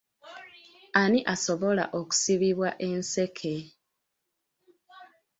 Ani 1.01 1.19
asobola 1.33 1.83
okusibibwa 1.99 2.69
enseke? 2.87 3.55